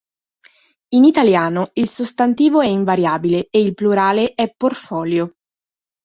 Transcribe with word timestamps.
In 0.95 1.03
italiano 1.03 1.69
il 1.73 1.87
sostantivo 1.87 2.59
è 2.59 2.65
invariabile 2.65 3.47
e 3.51 3.61
il 3.61 3.75
plurale 3.75 4.33
è 4.33 4.51
"portfolio". 4.51 5.35